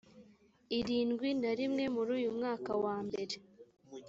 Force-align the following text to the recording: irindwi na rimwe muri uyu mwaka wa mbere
irindwi 0.79 1.27
na 1.41 1.51
rimwe 1.59 1.83
muri 1.95 2.09
uyu 2.17 2.29
mwaka 2.37 2.71
wa 2.83 2.95
mbere 3.05 3.35